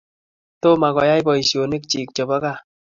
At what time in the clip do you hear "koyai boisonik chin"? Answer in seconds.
0.95-2.07